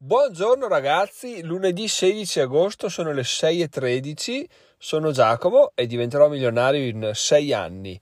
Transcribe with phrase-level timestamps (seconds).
[0.00, 4.44] Buongiorno ragazzi, lunedì 16 agosto sono le 6.13,
[4.78, 8.00] sono Giacomo e diventerò milionario in 6 anni.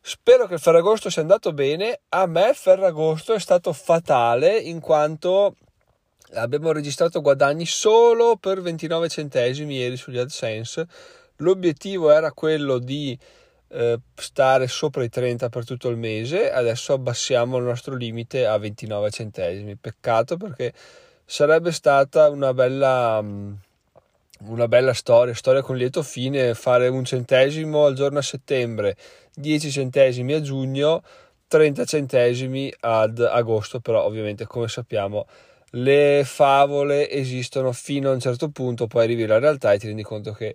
[0.00, 4.78] Spero che il Ferragosto sia andato bene, a me il Ferragosto è stato fatale in
[4.78, 5.56] quanto
[6.34, 10.86] abbiamo registrato guadagni solo per 29 centesimi ieri sugli AdSense,
[11.38, 13.18] l'obiettivo era quello di
[13.70, 18.56] eh, stare sopra i 30 per tutto il mese, adesso abbassiamo il nostro limite a
[18.56, 20.72] 29 centesimi, peccato perché
[21.30, 23.52] sarebbe stata una bella, mm,
[24.46, 28.96] una bella storia, storia con lieto fine, fare un centesimo al giorno a settembre,
[29.34, 31.02] 10 centesimi a giugno,
[31.46, 35.26] 30 centesimi ad agosto, però ovviamente come sappiamo
[35.72, 40.02] le favole esistono fino a un certo punto, poi arrivi alla realtà e ti rendi
[40.02, 40.54] conto che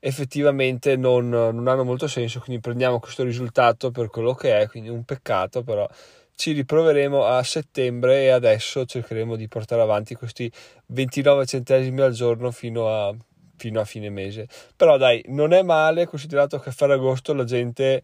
[0.00, 4.88] effettivamente non, non hanno molto senso, quindi prendiamo questo risultato per quello che è, quindi
[4.88, 5.86] un peccato, però
[6.34, 10.50] ci riproveremo a settembre e adesso cercheremo di portare avanti questi
[10.86, 13.14] 29 centesimi al giorno fino a,
[13.56, 14.48] fino a fine mese.
[14.76, 18.02] Però dai, non è male considerato che a Ferragosto la gente,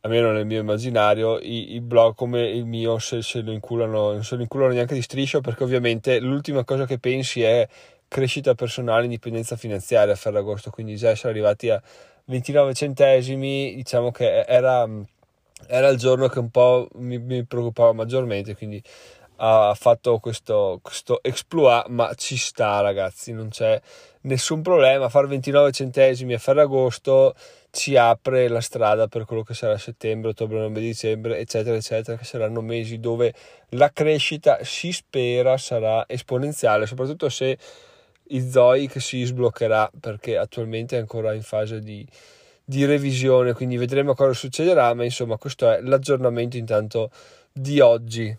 [0.00, 4.24] almeno nel mio immaginario, i, i blog come il mio se, se, lo inculano, non
[4.24, 7.66] se lo inculano neanche di striscio perché ovviamente l'ultima cosa che pensi è
[8.08, 11.80] crescita personale, indipendenza finanziaria a Ferragosto, quindi già essere arrivati a
[12.26, 14.88] 29 centesimi, diciamo che era
[15.66, 18.82] era il giorno che un po' mi, mi preoccupava maggiormente, quindi
[19.38, 23.80] ha fatto questo, questo exploit, ma ci sta ragazzi, non c'è
[24.22, 27.34] nessun problema, fare 29 centesimi a Ferragosto
[27.70, 32.24] ci apre la strada per quello che sarà settembre, ottobre, novembre, dicembre, eccetera, eccetera, che
[32.24, 33.34] saranno mesi dove
[33.70, 37.58] la crescita si spera sarà esponenziale, soprattutto se
[38.28, 42.04] il Zoic si sbloccherà, perché attualmente è ancora in fase di,
[42.68, 47.10] di revisione, quindi vedremo cosa succederà, ma insomma questo è l'aggiornamento intanto
[47.52, 48.36] di oggi.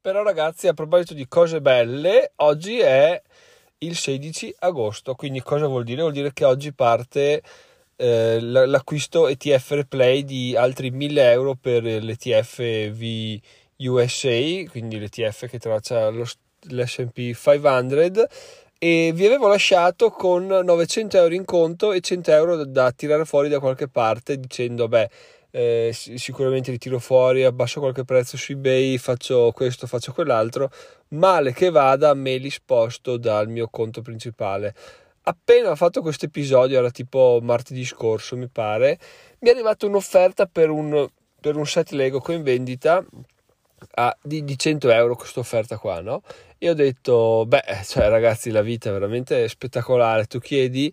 [0.00, 3.20] Però ragazzi, a proposito di cose belle, oggi è
[3.78, 6.02] il 16 agosto, quindi cosa vuol dire?
[6.02, 7.42] Vuol dire che oggi parte
[7.96, 16.08] eh, l'acquisto ETF replay di altri 1000 euro per l'ETF VUSA, quindi l'ETF che traccia
[16.10, 16.24] lo,
[16.68, 18.28] l'S&P 500
[18.78, 23.24] e vi avevo lasciato con 900 euro in conto e 100 euro da, da tirare
[23.24, 25.08] fuori da qualche parte dicendo beh
[25.56, 30.70] eh, sicuramente li tiro fuori, abbasso qualche prezzo su eBay, faccio questo, faccio quell'altro,
[31.08, 34.74] male che vada me li sposto dal mio conto principale.
[35.22, 38.98] Appena ho fatto questo episodio, era tipo martedì scorso mi pare,
[39.38, 41.08] mi è arrivata un'offerta per un,
[41.40, 43.02] per un set Lego in vendita
[43.94, 46.22] a, di, di 100 euro questa offerta qua, no?
[46.58, 50.90] E ho detto, beh, cioè ragazzi, la vita è veramente spettacolare, tu chiedi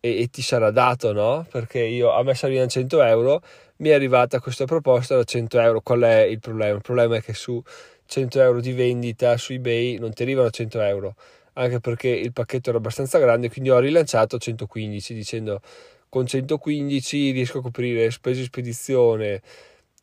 [0.00, 1.46] e, e ti sarà dato, no?
[1.50, 3.42] Perché io, a me servivano 100 euro,
[3.78, 6.76] mi è arrivata questa proposta da 100 euro, qual è il problema?
[6.76, 7.62] Il problema è che su
[8.06, 11.16] 100 euro di vendita su eBay non ti arrivano 100 euro,
[11.54, 15.60] anche perché il pacchetto era abbastanza grande, quindi ho rilanciato 115 dicendo
[16.08, 19.42] con 115 riesco a coprire spese di spedizione,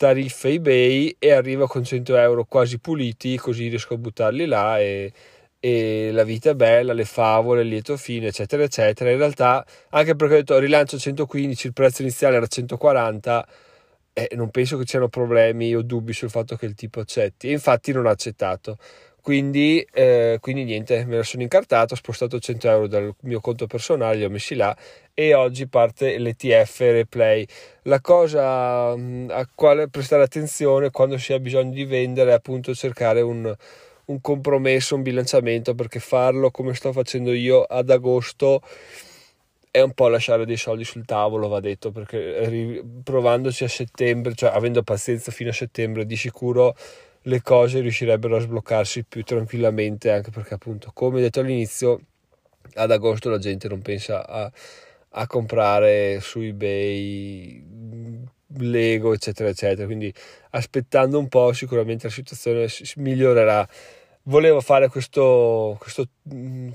[0.01, 5.13] tariffe eBay e arrivo con 100 euro quasi puliti, così riesco a buttarli là e,
[5.59, 9.11] e la vita è bella, le favole, il lieto fine, eccetera, eccetera.
[9.11, 13.47] In realtà, anche perché ho detto rilancio 115, il prezzo iniziale era 140,
[14.13, 17.49] e non penso che ci siano problemi o dubbi sul fatto che il tipo accetti.
[17.49, 18.77] E infatti non ha accettato.
[19.21, 23.67] Quindi, eh, quindi niente, me la sono incartato, ho spostato 100 euro dal mio conto
[23.67, 24.75] personale, li ho messi là
[25.13, 27.45] e oggi parte l'ETF Replay.
[27.83, 32.73] La cosa mm, a quale prestare attenzione quando si ha bisogno di vendere è appunto
[32.73, 33.53] cercare un,
[34.05, 38.61] un compromesso, un bilanciamento, perché farlo come sto facendo io ad agosto
[39.69, 44.51] è un po' lasciare dei soldi sul tavolo, va detto, perché provandoci a settembre, cioè
[44.53, 46.75] avendo pazienza fino a settembre, di sicuro
[47.23, 51.99] le cose riuscirebbero a sbloccarsi più tranquillamente anche perché appunto come detto all'inizio
[52.75, 54.51] ad agosto la gente non pensa a,
[55.09, 57.63] a comprare su ebay
[58.57, 59.85] Lego eccetera eccetera.
[59.85, 60.13] Quindi
[60.51, 62.67] aspettando un po' sicuramente la situazione
[62.97, 63.67] migliorerà.
[64.23, 66.07] Volevo fare questo, questo,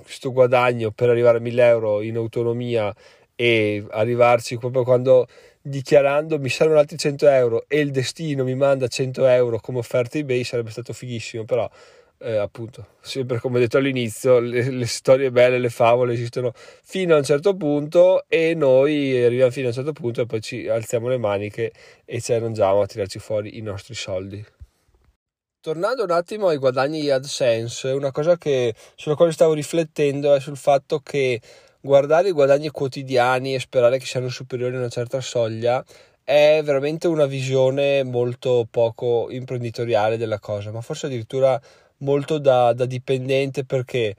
[0.02, 2.93] questo guadagno per arrivare a 1000 euro in autonomia
[3.36, 5.26] e arrivarci proprio quando
[5.60, 10.16] dichiarando mi servono altri 100 euro e il destino mi manda 100 euro come offerta
[10.16, 11.68] eBay sarebbe stato fighissimo però
[12.18, 17.18] eh, appunto sempre come detto all'inizio le, le, storie belle le favole esistono fino a
[17.18, 21.08] un certo punto e noi arriviamo fino a un certo punto e poi ci alziamo
[21.08, 21.72] le maniche
[22.04, 24.44] e ci arrangiamo a tirarci fuori i nostri soldi.
[25.60, 30.38] Tornando un attimo ai guadagni di AdSense, una cosa che, sulla quale stavo riflettendo è
[30.38, 31.40] sul fatto che
[31.86, 35.82] guardare i guadagni quotidiani e sperare che siano superiori a una certa soglia
[36.22, 41.58] è veramente una visione molto poco imprenditoriale della cosa, ma forse addirittura
[41.98, 44.14] molto da, da dipendente perché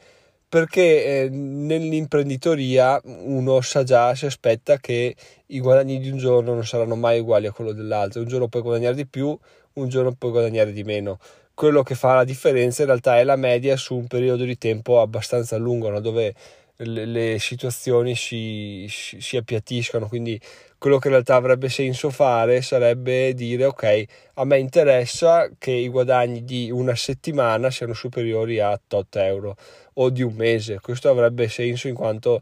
[0.49, 5.13] perché eh, nell'imprenditoria uno sa già, si aspetta che
[5.47, 8.61] i guadagni di un giorno non saranno mai uguali a quello dell'altro, un giorno puoi
[8.61, 9.37] guadagnare di più,
[9.73, 11.19] un giorno puoi guadagnare di meno.
[11.53, 15.01] Quello che fa la differenza in realtà è la media su un periodo di tempo
[15.01, 15.99] abbastanza lungo, no?
[15.99, 16.33] dove
[16.77, 20.39] le, le situazioni si, si, si appiattiscono, quindi
[20.77, 24.03] quello che in realtà avrebbe senso fare sarebbe dire ok,
[24.35, 29.55] a me interessa che i guadagni di una settimana siano superiori a tot euro
[29.93, 30.79] o di un mese.
[30.79, 32.41] Questo avrebbe senso in quanto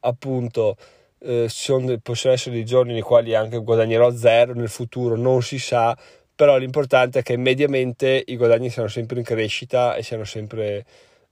[0.00, 0.76] appunto
[1.20, 5.58] eh, sono, possono essere dei giorni nei quali anche guadagnerò zero nel futuro, non si
[5.58, 5.96] sa,
[6.34, 10.84] però l'importante è che mediamente i guadagni siano sempre in crescita e siano sempre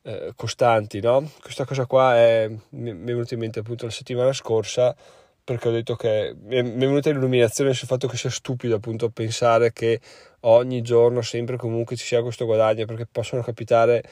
[0.03, 1.01] eh, costanti.
[1.01, 1.31] No?
[1.41, 4.95] Questa cosa qua è, mi è venuta in mente appunto la settimana scorsa
[5.43, 9.73] perché ho detto che mi è venuta l'illuminazione sul fatto che sia stupido appunto pensare
[9.73, 10.01] che
[10.41, 14.03] ogni giorno sempre comunque ci sia questo guadagno perché possono capitare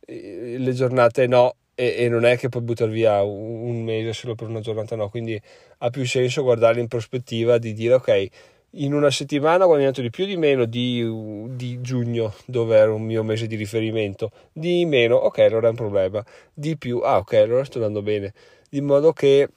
[0.00, 4.34] eh, le giornate no e, e, non è che puoi buttare via un mese solo
[4.34, 5.40] per una giornata no quindi
[5.78, 8.28] ha più senso guardare in prospettiva di dire ok
[8.76, 11.06] in una settimana ho guadagnato di più o di meno di,
[11.50, 14.30] di, giugno dove era un mio mese di riferimento.
[14.52, 16.24] Di meno ok allora è un problema.
[16.52, 18.32] Di più ah ok allora sto andando bene.
[18.70, 19.48] Di modo che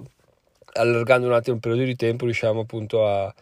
[0.74, 3.34] allargando un attimo il periodo di tempo riusciamo appunto a,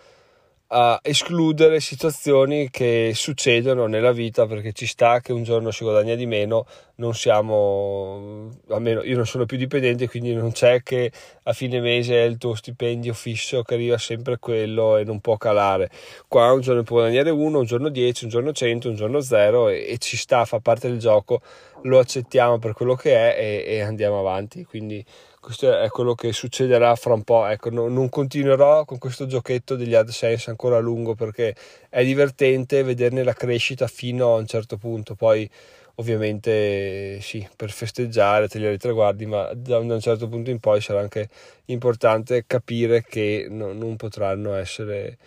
[0.68, 6.16] a escludere situazioni che succedono nella vita perché ci sta che un giorno si guadagna
[6.16, 6.66] di meno,
[6.96, 11.12] non siamo, almeno io non sono più dipendente, quindi non c'è che
[11.44, 15.38] a fine mese è il tuo stipendio fisso che arriva sempre quello e non può
[15.38, 15.92] calare.
[16.28, 19.70] Qua un giorno può guadagnare uno, un giorno 10, un giorno 100, un giorno 0
[19.70, 21.42] e, e, ci sta, fa parte del gioco,
[21.84, 24.64] lo accettiamo per quello che è e, e andiamo avanti.
[24.64, 25.06] Quindi
[25.44, 27.46] questo è quello che succederà fra un po'.
[27.46, 31.54] Ecco, no, non continuerò con questo giochetto degli AdSense ancora a lungo perché
[31.90, 35.16] è divertente vederne la crescita fino a un certo punto.
[35.16, 35.48] Poi,
[35.96, 41.02] ovviamente, sì, per festeggiare, tagliare i traguardi, ma da un certo punto in poi sarà
[41.02, 41.28] anche
[41.66, 45.18] importante capire che no, non potranno essere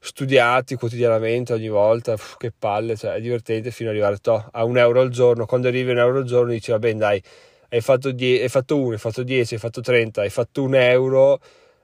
[0.00, 2.14] studiati quotidianamente ogni volta.
[2.14, 5.44] Uff, che palle, cioè, è divertente fino ad arrivare to, a un euro al giorno.
[5.44, 7.22] Quando arrivi un euro al giorno dici, va bene, dai
[7.70, 10.74] hai fatto, die- hai fatto 1, hai fatto 10, hai fatto 30, hai fatto un
[10.74, 11.40] euro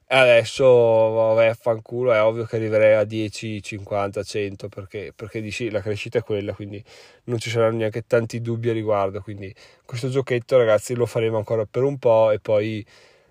[0.06, 5.70] e adesso vabbè fanculo è ovvio che arriverei a 10, 50, 100 perché, perché dici
[5.70, 6.82] la crescita è quella quindi
[7.24, 9.54] non ci saranno neanche tanti dubbi a riguardo quindi
[9.86, 12.84] questo giochetto ragazzi lo faremo ancora per un po' e poi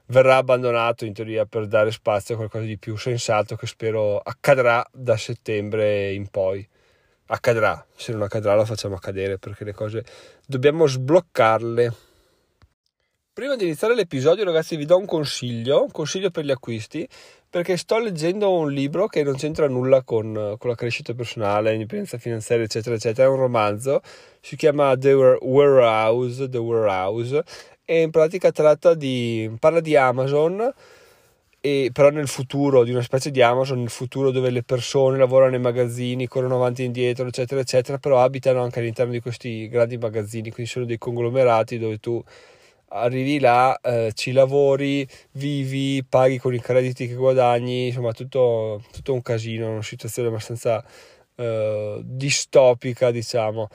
[0.08, 4.86] verrà abbandonato in teoria per dare spazio a qualcosa di più sensato che spero accadrà
[4.92, 6.68] da settembre in poi.
[7.28, 10.04] Accadrà se non accadrà lo facciamo accadere perché le cose
[10.46, 11.94] dobbiamo sbloccarle
[13.36, 17.08] Prima di iniziare l'episodio, ragazzi, vi do un consiglio, un consiglio per gli acquisti,
[17.50, 22.20] perché sto leggendo un libro che non c'entra nulla con, con la crescita personale, l'indipendenza
[22.20, 23.28] finanziaria, eccetera, eccetera.
[23.28, 24.02] È un romanzo,
[24.40, 27.44] si chiama The Warehouse, The Warehouse
[27.84, 30.72] e in pratica tratta di, parla di Amazon,
[31.60, 35.50] e, però nel futuro, di una specie di Amazon, nel futuro dove le persone lavorano
[35.50, 39.98] nei magazzini, corrono avanti e indietro, eccetera, eccetera, però abitano anche all'interno di questi grandi
[39.98, 42.24] magazzini, quindi sono dei conglomerati dove tu
[42.94, 49.14] arrivi là, eh, ci lavori, vivi, paghi con i crediti che guadagni, insomma tutto, tutto
[49.14, 50.84] un casino, una situazione abbastanza
[51.36, 53.70] eh, distopica diciamo.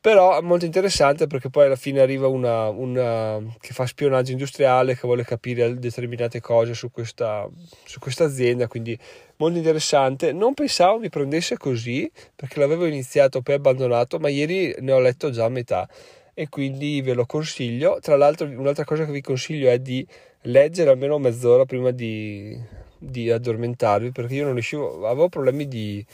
[0.00, 4.94] Però è molto interessante perché poi alla fine arriva una, una che fa spionaggio industriale,
[4.94, 7.48] che vuole capire determinate cose su questa,
[7.84, 8.98] su questa azienda, quindi
[9.36, 10.32] molto interessante.
[10.32, 15.30] Non pensavo mi prendesse così perché l'avevo iniziato poi abbandonato, ma ieri ne ho letto
[15.30, 15.88] già a metà
[16.34, 17.98] e quindi ve lo consiglio.
[18.00, 20.06] Tra l'altro, un'altra cosa che vi consiglio è di
[20.42, 22.58] leggere almeno mezz'ora prima di,
[22.98, 26.04] di addormentarvi, perché io non riuscivo, avevo problemi di,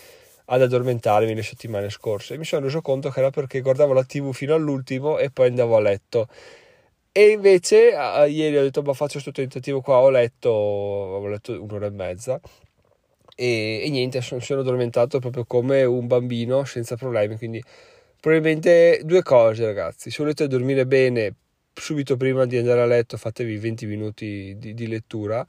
[0.47, 4.05] ad addormentarmi le settimane scorse e mi sono reso conto che era perché guardavo la
[4.05, 6.29] TV fino all'ultimo e poi andavo a letto.
[7.13, 11.61] E invece a, ieri ho detto, ma faccio questo tentativo qua, ho letto, ho letto
[11.61, 12.41] un'ora e mezza
[13.41, 17.63] e, e niente, sono, sono addormentato proprio come un bambino senza problemi, quindi
[18.21, 20.11] Probabilmente due cose, ragazzi.
[20.11, 21.35] Se volete dormire bene
[21.73, 25.47] subito prima di andare a letto, fatevi 20 minuti di, di lettura.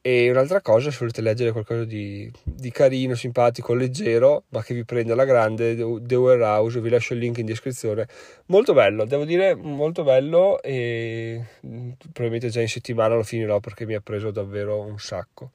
[0.00, 4.84] E un'altra cosa, se volete leggere qualcosa di, di, carino, simpatico, leggero, ma che vi
[4.84, 8.06] prenda la grande, The Warehouse, vi lascio il link in descrizione.
[8.46, 13.94] Molto bello, devo dire molto bello e probabilmente già in settimana lo finirò perché mi
[13.94, 15.50] ha preso davvero un sacco.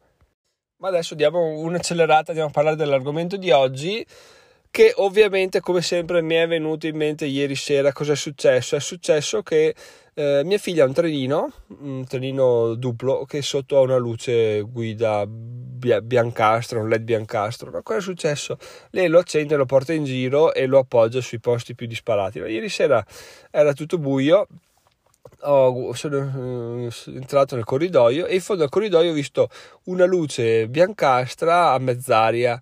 [0.81, 4.05] Ma adesso diamo un'accelerata, andiamo a parlare dell'argomento di oggi
[4.71, 8.77] che ovviamente come sempre mi è venuto in mente ieri sera cosa è successo.
[8.77, 9.75] È successo che
[10.13, 11.51] eh, mia figlia ha un trenino,
[11.81, 17.69] un trenino duplo che sotto ha una luce guida biancastra, un led biancastro.
[17.69, 18.57] No, cosa è successo?
[18.91, 22.39] Lei lo accende, lo porta in giro e lo appoggia sui posti più disparati.
[22.39, 23.05] No, ieri sera
[23.51, 24.47] era tutto buio,
[25.41, 29.49] ho, sono uh, entrato nel corridoio e in fondo al corridoio ho visto
[29.85, 32.61] una luce biancastra a mezz'aria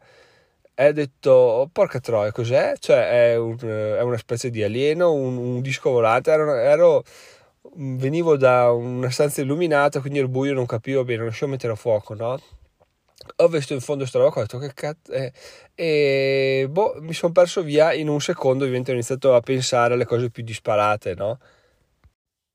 [0.79, 2.75] e ho detto porca troia cos'è?
[2.79, 7.03] cioè è, un, è una specie di alieno un, un disco volante ero, ero,
[7.75, 11.73] venivo da una stanza illuminata quindi il buio non capivo bene non riuscivo a mettere
[11.73, 12.39] a fuoco no?
[13.35, 15.29] ho visto in fondo sta roba ho detto che cazzo è
[15.75, 20.05] e boh mi sono perso via in un secondo ovviamente ho iniziato a pensare alle
[20.05, 21.39] cose più disparate no?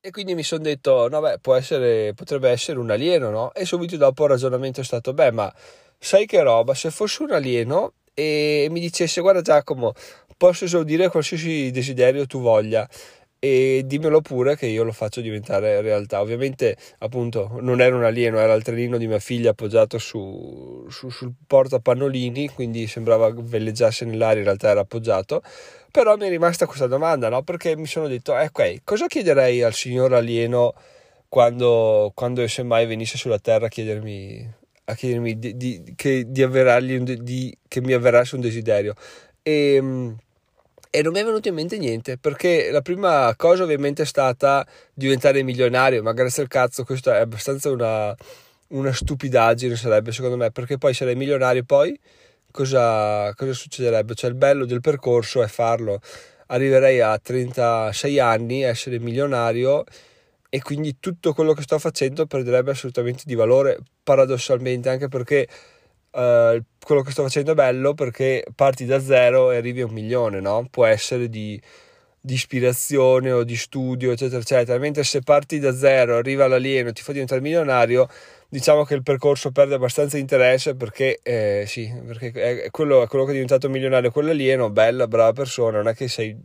[0.00, 3.54] E quindi mi sono detto, no beh, può essere, potrebbe essere un alieno, no?
[3.54, 5.50] E subito dopo il ragionamento è stato, beh, ma
[5.98, 9.92] sai che roba, se fosse un alieno e mi dicesse, guarda Giacomo,
[10.36, 12.88] posso esaudire qualsiasi desiderio tu voglia,
[13.44, 16.22] e dimmelo pure che io lo faccio diventare realtà.
[16.22, 21.10] Ovviamente, appunto, non era un alieno, era il trenino di mia figlia appoggiato su, su,
[21.10, 25.42] sul portapannolini, quindi sembrava velleggiasse nell'aria, in realtà era appoggiato.
[25.90, 27.42] Però mi è rimasta questa domanda, no?
[27.42, 30.72] Perché mi sono detto, eh, ok, cosa chiederei al signor alieno
[31.28, 37.04] quando, quando semmai venisse sulla Terra a chiedermi, a chiedermi di, di, che, di un,
[37.04, 38.94] di, che mi avverasse un desiderio?
[39.42, 40.16] E ehm,
[40.94, 44.64] e non mi è venuto in mente niente perché la prima cosa ovviamente è stata
[44.92, 48.14] diventare milionario ma grazie al cazzo questo è abbastanza una,
[48.68, 51.98] una stupidaggine sarebbe secondo me perché poi sarei milionario poi
[52.52, 55.98] cosa, cosa succederebbe cioè il bello del percorso è farlo
[56.46, 59.82] arriverei a 36 anni essere milionario
[60.54, 65.48] e quindi tutto quello che sto facendo perderebbe assolutamente di valore paradossalmente anche perché
[66.12, 69.92] uh, quello che sto facendo è bello perché parti da zero e arrivi a un
[69.92, 70.64] milione, no?
[70.70, 71.60] Può essere di,
[72.20, 74.78] di ispirazione o di studio, eccetera, eccetera.
[74.78, 78.06] Mentre se parti da zero, arriva l'alieno ti fa diventare milionario,
[78.54, 82.30] diciamo che il percorso perde abbastanza interesse perché, eh, sì, perché
[82.66, 85.94] è quello, è quello che è diventato milionario, quello alieno, bella, brava persona, non è
[85.96, 86.38] che sei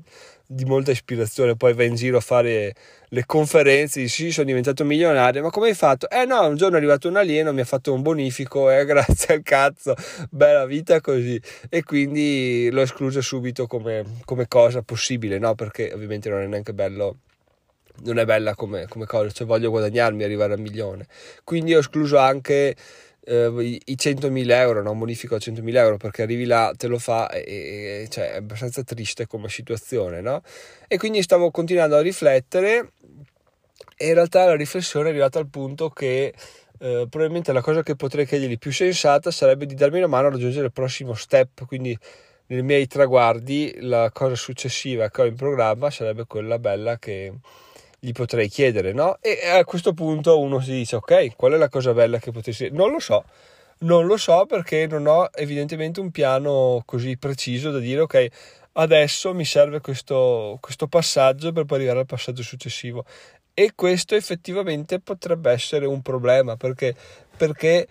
[0.43, 2.73] di molta ispirazione, poi vai in giro a fare
[3.09, 6.09] le conferenze, sì, sono diventato milionario, ma come hai fatto?
[6.09, 9.35] Eh no, un giorno è arrivato un alieno, mi ha fatto un bonifico, eh, grazie
[9.35, 9.93] al cazzo,
[10.31, 11.39] bella vita così,
[11.69, 15.53] e quindi l'ho escluso subito come, come cosa possibile, no?
[15.53, 17.17] Perché ovviamente non è neanche bello
[18.03, 21.07] non è bella come, come cosa, cioè voglio guadagnarmi arrivare al milione.
[21.43, 22.75] Quindi ho escluso anche
[23.25, 24.95] eh, i 100.000 euro, no?
[24.95, 27.41] bonifico a 100.000 euro perché arrivi là, te lo fa e,
[28.03, 30.41] e cioè, è abbastanza triste come situazione, no?
[30.87, 32.91] E quindi stavo continuando a riflettere
[33.95, 36.33] e in realtà la riflessione è arrivata al punto che
[36.79, 40.31] eh, probabilmente la cosa che potrei chiedergli più sensata sarebbe di darmi una mano a
[40.31, 41.97] raggiungere il prossimo step, quindi
[42.47, 47.31] nei miei traguardi la cosa successiva che ho in programma sarebbe quella bella che
[47.99, 49.17] gli potrei chiedere, no?
[49.21, 52.69] E a questo punto uno si dice, ok, qual è la cosa bella che potresti...
[52.71, 53.25] Non lo so,
[53.79, 58.27] non lo so perché non ho evidentemente un piano così preciso da dire, ok,
[58.73, 63.05] adesso mi serve questo, questo passaggio per poi arrivare al passaggio successivo.
[63.53, 66.95] E questo effettivamente potrebbe essere un problema perché,
[67.35, 67.87] perché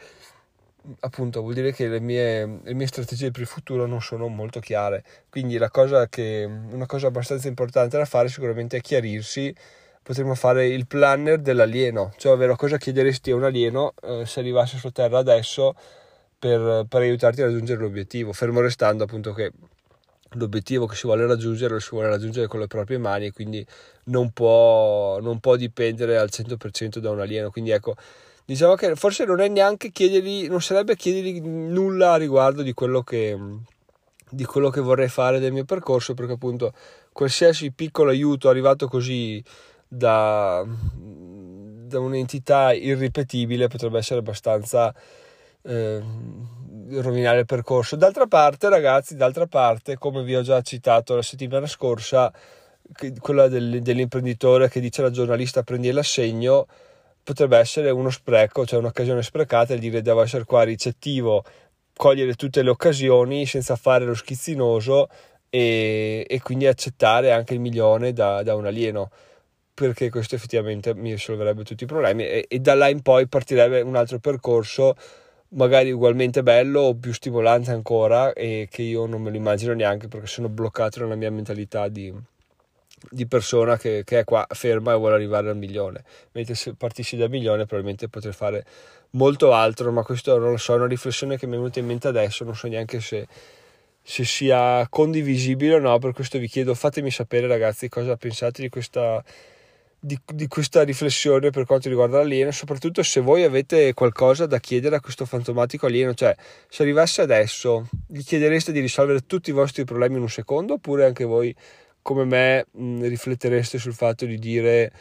[1.00, 4.60] appunto vuol dire che le mie, le mie, strategie per il futuro non sono molto
[4.60, 5.04] chiare.
[5.28, 9.54] Quindi la cosa che, una cosa abbastanza importante da fare sicuramente è chiarirsi
[10.08, 14.78] potremmo fare il planner dell'alieno, cioè ovvero cosa chiederesti a un alieno eh, se arrivasse
[14.78, 15.74] sulla Terra adesso
[16.38, 19.52] per, per, aiutarti a raggiungere l'obiettivo, fermo restando appunto che
[20.30, 23.66] l'obiettivo che si vuole raggiungere lo si vuole raggiungere con le proprie mani quindi
[24.04, 27.94] non può, non può dipendere al 100% da un alieno, quindi ecco
[28.46, 33.02] diciamo che forse non è neanche chiedergli, non sarebbe chiedergli nulla a riguardo di quello
[33.02, 33.36] che
[34.30, 36.72] di quello che vorrei fare del mio percorso perché appunto
[37.12, 39.42] qualsiasi piccolo aiuto arrivato così
[39.88, 44.94] da, da un'entità irripetibile potrebbe essere abbastanza
[45.62, 46.02] eh,
[46.90, 47.96] rovinare il percorso.
[47.96, 52.32] D'altra parte, ragazzi, d'altra parte, come vi ho già citato la settimana scorsa,
[53.20, 56.66] quella del, dell'imprenditore che dice alla giornalista prendi l'assegno
[57.22, 61.44] potrebbe essere uno spreco, cioè un'occasione sprecata e dire devo essere qua ricettivo,
[61.94, 65.08] cogliere tutte le occasioni senza fare lo schizzinoso
[65.50, 69.10] e, e quindi accettare anche il milione da, da un alieno
[69.78, 73.80] perché questo effettivamente mi risolverebbe tutti i problemi e, e da là in poi partirebbe
[73.80, 74.96] un altro percorso
[75.50, 80.08] magari ugualmente bello o più stimolante ancora e che io non me lo immagino neanche
[80.08, 82.12] perché sono bloccato nella mia mentalità di,
[83.08, 86.02] di persona che, che, è qua ferma e vuole arrivare al milione.
[86.32, 88.64] Mentre se partissi dal milione probabilmente potrei fare
[89.10, 91.86] molto altro ma questo non lo so è una riflessione che mi è venuta in
[91.86, 93.26] mente adesso non so neanche se
[94.02, 98.70] se sia condivisibile o no, per questo vi chiedo fatemi sapere ragazzi cosa pensate di
[98.70, 99.22] questa,
[99.98, 104.96] di, di questa riflessione per quanto riguarda l'alieno, soprattutto se voi avete qualcosa da chiedere
[104.96, 106.34] a questo fantomatico alieno, cioè
[106.68, 111.04] se arrivasse adesso gli chiedereste di risolvere tutti i vostri problemi in un secondo oppure
[111.04, 111.54] anche voi
[112.02, 114.92] come me mh, riflettereste sul fatto di dire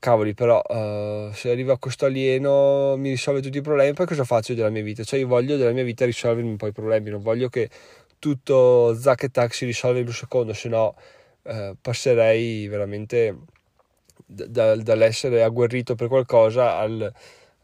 [0.00, 4.54] cavoli però uh, se arriva questo alieno mi risolve tutti i problemi poi cosa faccio
[4.54, 5.02] della mia vita?
[5.04, 7.68] Cioè io voglio della mia vita risolvermi un po' i problemi non voglio che
[8.18, 10.94] tutto zack e tac si risolve in un secondo, se no
[11.44, 13.36] eh, passerei veramente
[14.28, 17.10] da, dall'essere agguerrito per qualcosa al,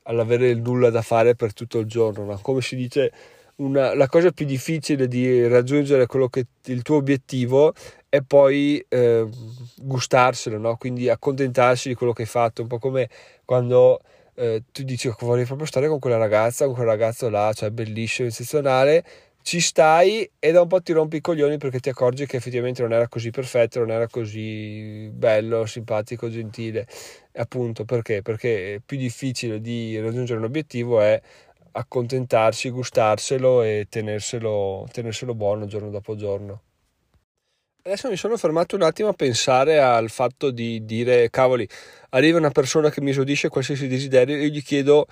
[0.05, 2.25] all'avere il nulla da fare per tutto il giorno.
[2.25, 2.39] No?
[2.41, 3.13] Come si dice,
[3.57, 7.75] una, la cosa più difficile di raggiungere quello che il tuo obiettivo
[8.09, 9.29] è poi eh,
[9.77, 10.77] gustarselo, no?
[10.77, 13.09] quindi accontentarsi di quello che hai fatto, un po' come
[13.45, 14.01] quando
[14.35, 17.71] eh, tu dici che vorrei proprio stare con quella ragazza, con quel ragazzo là, cioè
[17.71, 19.05] bellissimo, eccezionale,
[19.45, 22.81] ci stai e da un po' ti rompi i coglioni perché ti accorgi che effettivamente
[22.81, 26.87] non era così perfetto, non era così bello, simpatico, gentile.
[27.35, 28.23] Appunto perché?
[28.23, 31.21] Perché più difficile di raggiungere un obiettivo è
[31.73, 36.63] accontentarsi, gustarselo e tenerselo, tenerselo buono giorno dopo giorno.
[37.83, 41.69] Adesso mi sono fermato un attimo a pensare al fatto di dire, cavoli,
[42.11, 45.07] arriva una persona che mi esodisce qualsiasi desiderio e io gli chiedo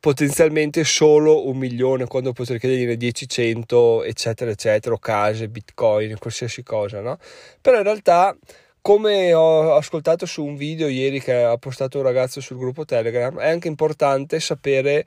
[0.00, 7.00] potenzialmente solo un milione quando potrei chiedergliene 10, 100 eccetera eccetera case, bitcoin, qualsiasi cosa
[7.00, 7.18] no?
[7.60, 8.36] però in realtà
[8.80, 13.38] come ho ascoltato su un video ieri che ha postato un ragazzo sul gruppo Telegram
[13.38, 15.06] è anche importante sapere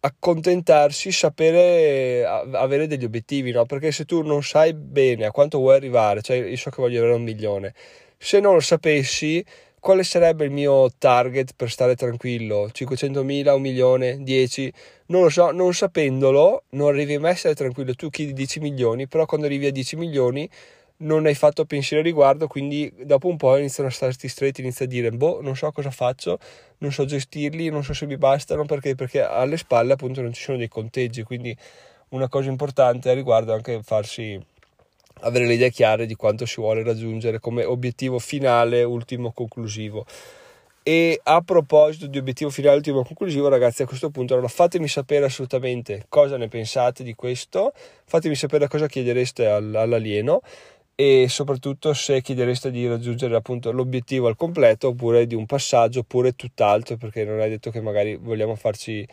[0.00, 3.66] accontentarsi, sapere avere degli obiettivi, no?
[3.66, 6.98] Perché se tu non sai bene a quanto vuoi arrivare, cioè io so che voglio
[6.98, 7.74] avere un milione,
[8.16, 9.44] se non lo sapessi
[9.86, 12.68] quale sarebbe il mio target per stare tranquillo?
[12.72, 14.72] 500.000, un milione, 10?
[15.06, 17.94] Non lo so, non sapendolo non arrivi mai a stare tranquillo.
[17.94, 20.50] Tu chiedi 10 milioni, però quando arrivi a 10 milioni
[20.98, 24.82] non hai fatto pensiero a riguardo, quindi dopo un po' iniziano a starti stretti, inizi
[24.82, 26.40] a dire, boh, non so cosa faccio,
[26.78, 30.42] non so gestirli, non so se mi bastano, perché, perché alle spalle appunto non ci
[30.42, 31.56] sono dei conteggi, quindi
[32.08, 34.36] una cosa importante a riguardo è anche farsi
[35.20, 40.04] avere le idee chiare di quanto si vuole raggiungere come obiettivo finale, ultimo, conclusivo.
[40.82, 45.24] E a proposito di obiettivo finale, ultimo, conclusivo, ragazzi, a questo punto allora fatemi sapere
[45.24, 47.72] assolutamente cosa ne pensate di questo,
[48.04, 50.42] fatemi sapere cosa chiedereste all'alieno
[50.94, 56.32] e soprattutto se chiedereste di raggiungere appunto l'obiettivo al completo oppure di un passaggio oppure
[56.34, 59.06] tutt'altro perché non è detto che magari vogliamo farci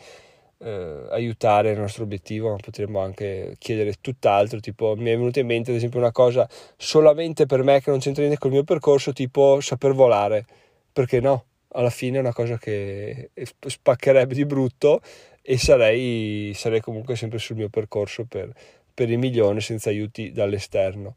[0.58, 4.60] eh, aiutare il nostro obiettivo, ma potremmo anche chiedere tutt'altro.
[4.60, 7.98] Tipo, mi è venuta in mente, ad esempio, una cosa solamente per me che non
[7.98, 10.46] c'entra niente con il mio percorso, tipo saper volare.
[10.92, 11.44] Perché no?
[11.76, 13.30] Alla fine è una cosa che
[13.66, 15.00] spaccherebbe di brutto
[15.42, 18.52] e sarei, sarei comunque sempre sul mio percorso per,
[18.94, 21.16] per il milione senza aiuti dall'esterno.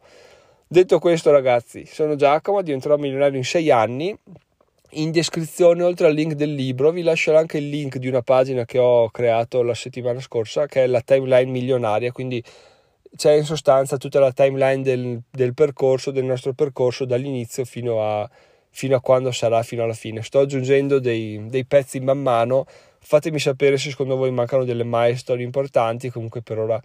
[0.67, 4.17] Detto questo, ragazzi, sono Giacomo, diventerò milionario in sei anni
[4.91, 8.65] in descrizione, oltre al link del libro, vi lascerò anche il link di una pagina
[8.65, 12.41] che ho creato la settimana scorsa, che è la timeline milionaria, quindi
[13.15, 18.30] c'è in sostanza tutta la timeline del, del percorso, del nostro percorso, dall'inizio fino a,
[18.69, 20.21] fino a, quando sarà, fino alla fine.
[20.21, 22.65] Sto aggiungendo dei, dei pezzi man mano,
[23.00, 26.82] fatemi sapere se secondo voi mancano delle milestone importanti, comunque per ora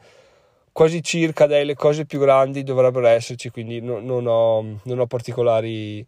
[0.72, 6.04] quasi circa delle cose più grandi dovrebbero esserci, quindi no, non, ho, non ho particolari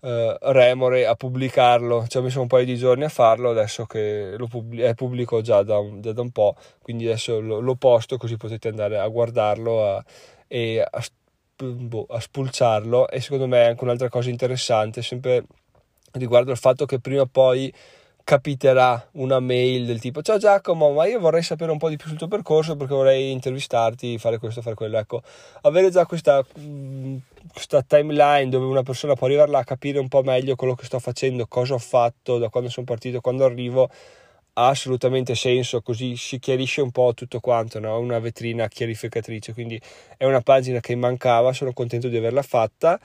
[0.00, 4.34] eh, remore a pubblicarlo, ci ho messo un paio di giorni a farlo, adesso che
[4.36, 8.16] lo pubblico, è pubblico già da un, da un, po', quindi adesso lo, lo, posto
[8.16, 10.04] così potete andare a guardarlo a,
[10.46, 11.04] e a,
[11.56, 13.08] boh, a spulciarlo.
[13.08, 15.44] E secondo me è anche un'altra cosa interessante, sempre
[16.12, 17.72] riguardo al fatto che prima o poi
[18.28, 22.08] capiterà una mail del tipo ciao Giacomo ma io vorrei sapere un po' di più
[22.08, 25.22] sul tuo percorso perché vorrei intervistarti fare questo fare quello ecco.
[25.62, 26.44] Avere già questa,
[27.50, 30.84] questa timeline dove una persona può arrivare là a capire un po' meglio quello che
[30.84, 33.88] sto facendo cosa ho fatto da quando sono partito quando arrivo
[34.52, 37.98] ha assolutamente senso così si chiarisce un po' tutto quanto no?
[37.98, 39.54] una vetrina chiarificatrice.
[39.54, 39.80] Quindi
[40.18, 43.00] è una pagina che mancava sono contento di averla fatta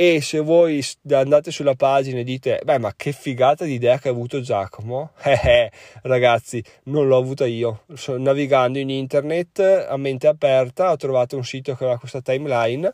[0.00, 0.80] e se voi
[1.10, 5.10] andate sulla pagina e dite beh ma che figata di idea che ha avuto Giacomo.
[5.28, 5.70] Eh, eh
[6.02, 7.82] ragazzi non l'ho avuta io.
[8.16, 12.92] Navigando in internet a mente aperta ho trovato un sito che aveva questa timeline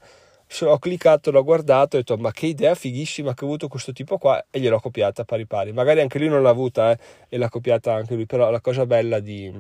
[0.61, 3.93] ho cliccato, l'ho guardato e ho detto ma che idea fighissima che ha avuto questo
[3.93, 5.73] tipo qua e gliel'ho copiata pari pari.
[5.73, 8.87] Magari anche lui non l'ha avuta eh, e l'ha copiata anche lui però la cosa
[8.87, 9.53] bella di,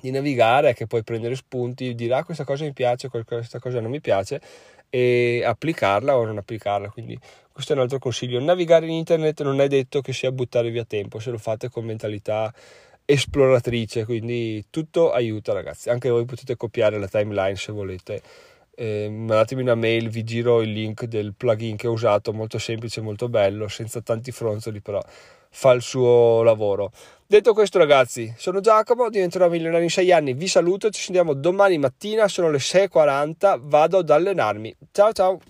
[0.00, 3.78] di navigare è che puoi prendere spunti dire ah questa cosa mi piace questa cosa
[3.80, 4.40] non mi piace
[4.94, 6.90] e applicarla o non applicarla.
[6.90, 7.18] Quindi
[7.50, 8.38] questo è un altro consiglio.
[8.40, 11.86] Navigare in internet non è detto che sia buttare via tempo se lo fate con
[11.86, 12.52] mentalità
[13.06, 15.88] esploratrice, quindi tutto aiuta ragazzi.
[15.88, 18.22] Anche voi potete copiare la timeline se volete
[18.74, 23.00] eh, mandatemi una mail, vi giro il link del plugin che ho usato, molto semplice,
[23.00, 25.02] molto bello, senza tanti fronzoli, però
[25.50, 26.90] fa il suo lavoro.
[27.32, 30.34] Detto questo, ragazzi, sono Giacomo, diventerò milionario in 6 anni.
[30.34, 34.76] Vi saluto, ci sentiamo domani mattina, sono le 6.40, vado ad allenarmi.
[34.92, 35.40] Ciao ciao!